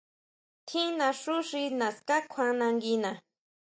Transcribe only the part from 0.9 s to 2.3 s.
naxú xi naská